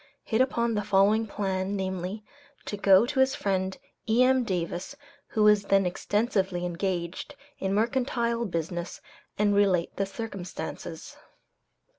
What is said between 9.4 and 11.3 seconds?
relate the circumstances.